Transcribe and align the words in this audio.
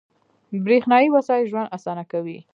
•برېښنايي 0.65 1.07
وسایل 1.15 1.45
ژوند 1.51 1.73
اسانه 1.77 2.03
کوي. 2.11 2.39